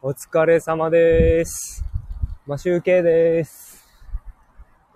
[0.00, 1.84] お疲れ様です。
[2.46, 3.84] マシュウケイです。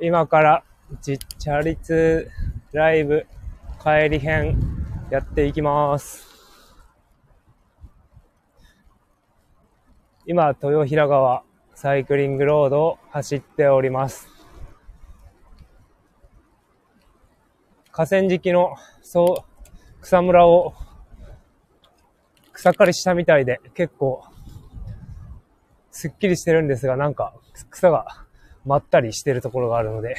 [0.01, 0.65] 今から
[1.01, 2.31] 実チャリツ
[2.73, 3.27] ライブ
[3.83, 4.57] 帰り編
[5.11, 6.25] やっていきます。
[10.25, 11.43] 今、豊平川
[11.75, 14.29] サイクリングロードを走っております。
[17.91, 19.45] 河川敷のそ
[19.99, 20.75] う草むらを
[22.53, 24.23] 草刈りしたみたいで結構
[25.93, 27.35] すっきりしてるんですが、なんか
[27.71, 28.25] 草が
[28.65, 30.17] まったりしてるところがあるので、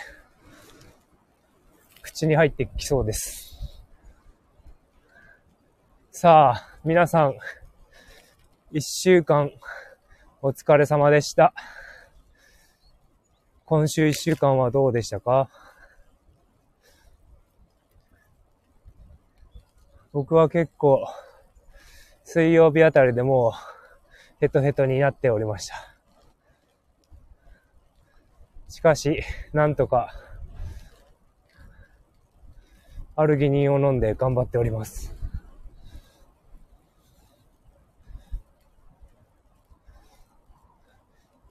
[2.02, 3.58] 口に入ってきそうです。
[6.12, 7.36] さあ、皆さん、
[8.72, 9.52] 一週間
[10.42, 11.54] お疲れ様でした。
[13.66, 15.50] 今週一週間はどうでしたか？
[20.12, 21.08] 僕は結構、
[22.24, 23.52] 水曜日あたりでもう
[24.44, 25.96] ヘトヘトになっておりました。
[28.68, 29.24] しかし、
[29.54, 30.14] なんとか、
[33.16, 35.16] アルギニンを飲んで頑張っております。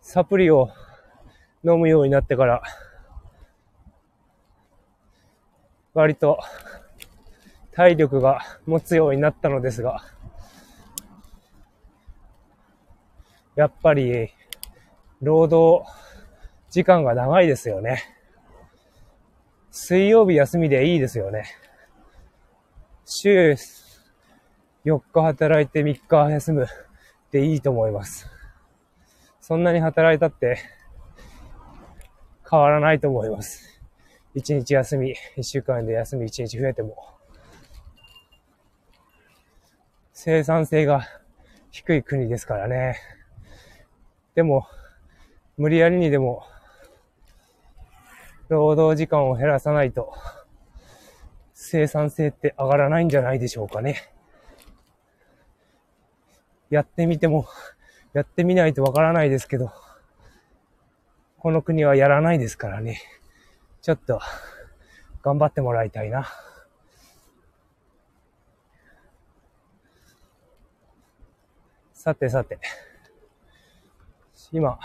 [0.03, 0.69] サプリを
[1.65, 2.63] 飲むようになってから、
[5.95, 6.41] 割と
[7.71, 10.05] 体力が持つようになったのですが、
[13.55, 14.31] やっぱり、
[15.21, 15.87] 労働
[16.71, 18.03] 時間が長いですよね。
[19.71, 21.45] 水曜日休みでいいですよね。
[23.05, 23.57] 週
[24.85, 26.67] 4日働いて3日休む
[27.31, 28.27] でいいと思います。
[29.41, 30.59] そんなに働いたって
[32.51, 33.83] 変わらないと思います。
[34.35, 36.97] 1日休み、1週間で休み1日増えても。
[40.13, 41.07] 生産性が
[41.71, 42.97] 低い国ですからね。
[44.35, 44.67] でも、
[45.59, 46.45] 無理やりにでも、
[48.49, 50.15] 労働時間を減らさないと、
[51.53, 54.11] 生産性って上がらないんじゃないでしょうかね。
[56.71, 57.47] やってみても、
[58.15, 59.71] やってみないとわからないですけど、
[61.39, 63.01] この国はやらないですからね。
[63.83, 64.21] ちょっと、
[65.23, 66.27] 頑張ってもらいたいな。
[71.93, 72.59] さてさて。
[74.53, 74.79] 今、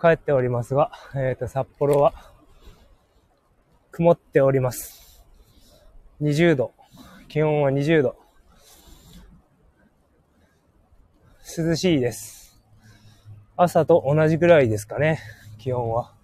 [0.00, 2.14] 帰っておりますが、えっ、と、札幌は、
[3.90, 5.22] 曇っております。
[6.22, 6.72] 20度。
[7.28, 8.16] 気温は20度。
[11.58, 12.58] 涼しいです。
[13.56, 15.18] 朝と同じぐらいですかね、
[15.58, 16.14] 気温は。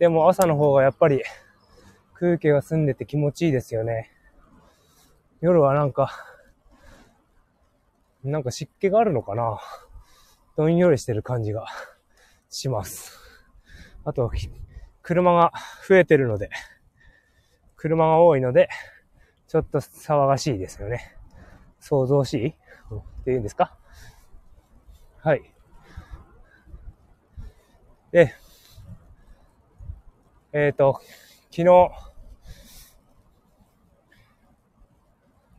[0.00, 1.22] でも朝の方がやっぱり
[2.14, 4.10] 空気が澄んでて気持ちいいですよね。
[5.40, 6.29] 夜はなんか、
[8.22, 9.58] なんか湿気があるのかな？
[10.56, 11.66] どんよりしてる感じが
[12.50, 13.18] します。
[14.04, 14.30] あと、
[15.02, 15.52] 車が
[15.88, 16.50] 増えてるので、
[17.76, 18.68] 車が多いので、
[19.48, 21.16] ちょっと騒がしいですよね。
[21.80, 22.48] 想像しい？
[22.50, 22.54] っ
[23.24, 23.74] ていうんですか？
[25.22, 25.42] はい。
[28.12, 28.34] で、
[30.52, 31.00] えっ、と、
[31.50, 31.90] 昨日、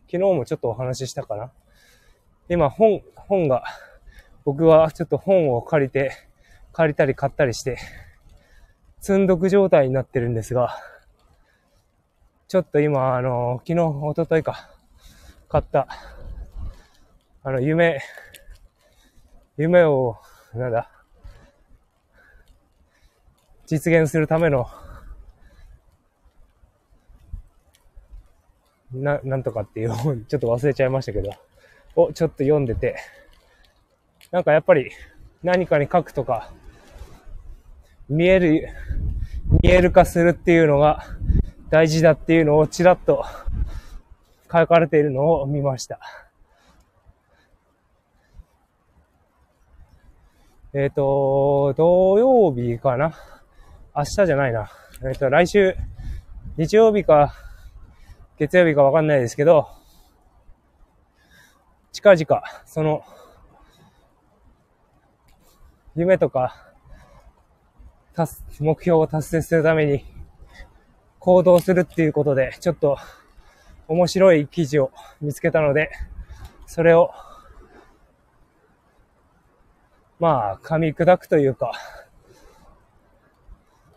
[0.05, 1.51] 昨日もちょっとお話ししたかな？
[2.51, 3.63] 今本、本が、
[4.43, 6.11] 僕はちょっと本を借りて、
[6.73, 7.77] 借りたり買ったりして、
[8.99, 10.75] 積んどく状態になってるんですが、
[12.49, 14.69] ちょっと今、あの、昨日、一昨日か、
[15.47, 15.87] 買った、
[17.41, 18.01] あの、夢、
[19.55, 20.17] 夢を、
[20.53, 20.91] なんだ、
[23.65, 24.67] 実現するための、
[28.91, 31.31] な、なんとかっていう本、ちょっと忘れちゃいましたけど、
[31.95, 32.95] をちょっと読んでて、
[34.31, 34.91] なんかやっぱり
[35.43, 36.51] 何かに書くとか、
[38.09, 38.67] 見える、
[39.61, 41.03] 見える化するっていうのが
[41.69, 43.25] 大事だっていうのをちらっと
[44.51, 45.99] 書かれているのを見ました。
[50.73, 53.13] えっ、と、土曜日かな？
[53.93, 54.71] 明日じゃないな。
[55.03, 55.75] えっ、と、来週、
[56.55, 57.33] 日曜日か、
[58.37, 59.67] 月曜日かわかんないですけど、
[62.03, 63.03] 近々、その、
[65.95, 66.73] 夢とか、
[68.59, 70.03] 目標を達成するために、
[71.19, 72.97] 行動するっていうことで、ちょっと、
[73.87, 75.91] 面白い記事を見つけたので、
[76.65, 77.11] それを、
[80.19, 81.71] まあ、噛み砕くというか、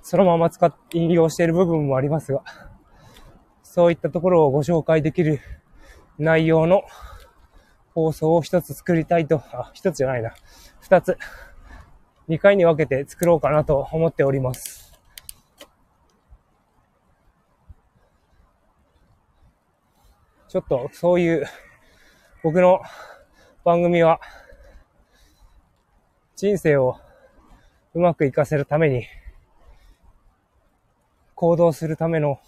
[0.03, 2.43] そのまま使って、引用している部分もありますが、
[3.63, 5.41] そういったところをご紹介できる
[6.19, 6.83] 内容の
[7.95, 10.35] 放送を一つ作りたいと、あ、一つじゃないな。
[10.81, 11.17] 二つ。
[12.27, 14.93] 二回に分けて作ろうかなと思っております。
[20.49, 21.47] ちょっとそういう
[22.43, 22.81] 僕の
[23.65, 24.21] 番組は
[26.37, 26.97] 人生を
[27.93, 29.07] うまく活かせるために
[31.35, 32.39] 行動するための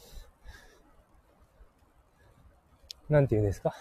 [3.08, 3.75] なんて言うんですか？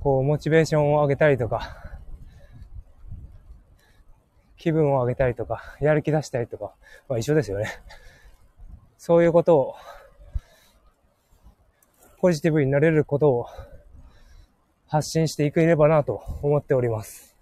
[0.00, 1.76] こう、モチベーションを上げたりとか、
[4.56, 6.74] 気分を上げたりとか、やる気出したりとか、
[7.08, 7.68] まあ一緒ですよね。
[8.96, 9.74] そういうことを、
[12.20, 13.46] ポジティブになれることを
[14.88, 17.36] 発信していければなと思っております。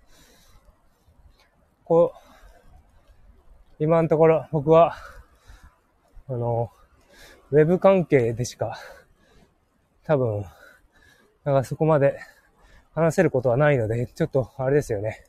[1.85, 2.13] こ
[3.79, 4.97] う、今のところ僕は、
[6.29, 6.71] あの、
[7.51, 8.79] ウェブ関係でしか、
[10.05, 10.45] 多分、
[11.45, 12.19] なんかそこまで
[12.97, 15.23] 話せることはないので、ちょっとあれですよね。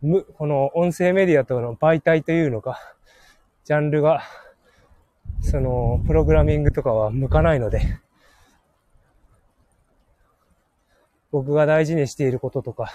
[0.00, 2.80] む、この音声メディアとの媒体というのか、
[3.64, 4.22] ジャンルが、
[5.42, 7.82] その、プログラミングとかは向かないので、
[11.32, 12.92] 僕が大事にしていることとか、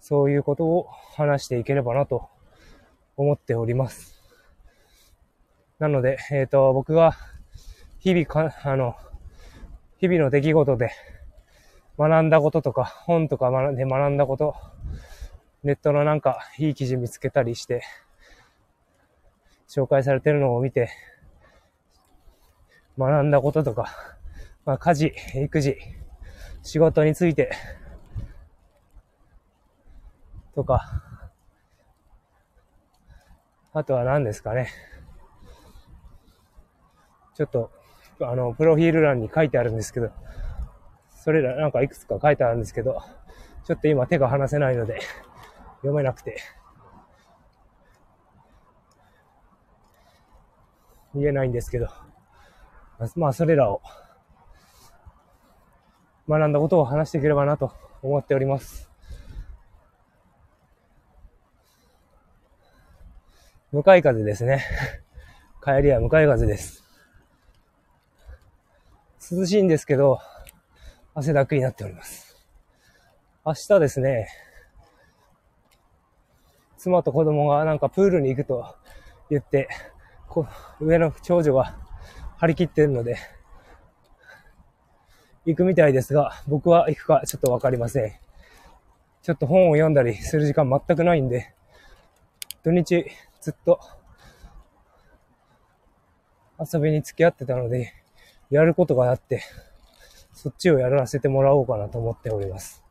[0.00, 2.30] そういうことを話していければなと
[3.18, 4.14] 思っております。
[5.78, 7.14] なので、えっ、ー、と、僕が
[7.98, 8.96] 日々か、あの、
[9.98, 10.92] 日々の出来事で
[11.98, 14.54] 学んだこととか、本とかで学んだこと、
[15.62, 17.82] ネットのなんかいい記事見つけたりして、
[19.68, 20.90] 紹介されてるのを見て、
[22.98, 23.88] 学んだこととか、
[24.64, 25.76] まあ、家事、育児、
[26.62, 27.50] 仕事について、
[30.54, 31.02] とか、
[33.72, 34.68] あとは何ですかね。
[37.34, 37.70] ちょっと、
[38.20, 40.10] あの、プロフィール欄に書いてあるんですけど、
[41.26, 43.02] それらなんかいくつか書いてあるんですけど、
[43.64, 45.00] ちょっと今手が離せないので、
[45.78, 46.40] 読めなくて、
[51.16, 51.88] 言えないんですけど、
[53.16, 53.82] まあそれらを
[56.28, 58.88] 学んだことを話していければなと思っております。
[63.72, 64.64] 向かい風ですね。
[65.60, 66.84] 帰りは向かい風です。
[69.32, 70.20] 涼しいんですけど、
[71.18, 72.36] 汗だくになっております。
[73.42, 74.28] 明日ですね、
[76.76, 78.76] 妻と子供がなんかプールに行くと
[79.30, 79.66] 言って、
[80.28, 80.46] こ
[80.78, 81.74] 上の長女が
[82.36, 83.16] 張り切ってるので、
[85.46, 88.12] 行くみたいですが、僕は行くかちょっとわかりません。
[89.22, 91.54] ちょっと本を読んだりする時間全くないんで、
[92.62, 93.06] 土日
[93.40, 93.80] ずっと
[96.60, 97.94] 遊びに付き合ってたので、
[98.50, 99.40] やることがあって、
[100.46, 102.84] そっちをやらせてもらおうかなと思っております。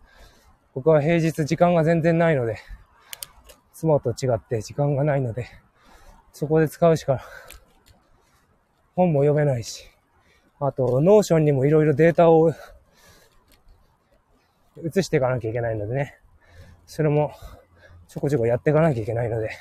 [0.74, 2.58] 僕は平日時間が全然ないので、
[3.72, 5.48] 妻と違って時間がないので、
[6.34, 7.22] そこで使うしか、
[8.94, 9.86] 本も読めないし、
[10.60, 12.50] あと、 Notion にもいろいろデータを
[14.84, 16.20] 移していかなきゃいけないのでね、
[16.86, 17.32] それも
[18.10, 19.52] ちょこちょこやっていかなきゃいけないので、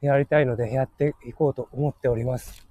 [0.00, 2.69] やりたいのでやっていこうと思っております。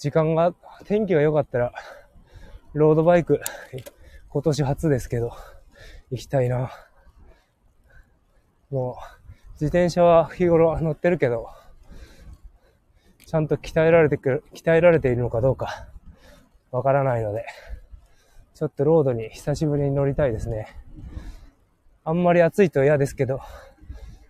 [0.00, 0.54] 時間が、
[0.86, 1.74] 天気が良かったら、
[2.72, 3.38] ロードバイク、
[4.30, 5.32] 今年初ですけど、
[6.10, 6.70] 行きたいな。
[8.70, 8.94] もう、
[9.56, 11.50] 自転車は日頃乗ってるけど、
[13.26, 15.88] ちゃんと鍛えられてくる、鍛えられているのかどうか、
[16.70, 17.44] わからないので、
[18.54, 20.68] ちょっとロードに久しぶりに乗りたいですね。
[22.04, 23.40] あんまり暑いと嫌ですけど、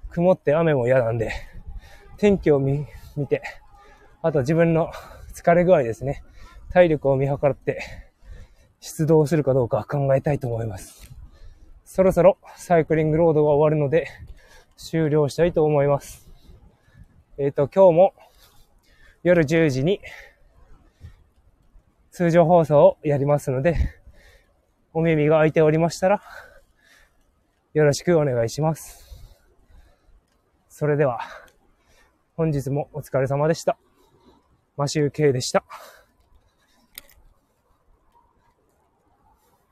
[0.08, 1.30] 曇って雨も嫌なんで、
[2.16, 3.40] 天気を見、見て、
[4.20, 4.90] あと自分の
[5.40, 6.22] 疲れ具合ですね。
[6.70, 7.80] 体力を見計らって
[8.80, 11.10] 出動するかどうか考えたいと思います。
[11.84, 14.06] そろそろサイクリングロードが終わるので
[14.76, 16.28] 終了したいと思います。
[17.38, 18.14] えっ、ー、と、今日も
[19.22, 20.00] 夜10時に
[22.10, 23.76] 通常放送をやりますので、
[24.92, 26.22] お耳が開いておりましたら、
[27.72, 29.06] よろしくお願いします。
[30.68, 31.20] それでは、
[32.36, 33.78] 本日もお疲れ様でした。
[34.80, 35.62] マシュー K でした。